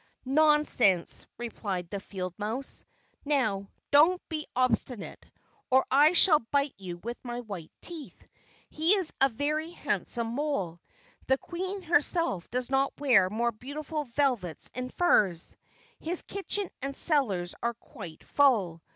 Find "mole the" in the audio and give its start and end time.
10.33-11.37